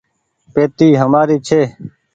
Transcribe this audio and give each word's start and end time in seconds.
پيتي 0.53 0.87
همآري 1.01 1.37
ڇي۔ 1.47 1.61